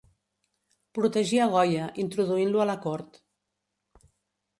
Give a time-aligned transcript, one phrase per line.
[0.99, 3.21] Protegí a Goya, introduint-lo a la cort.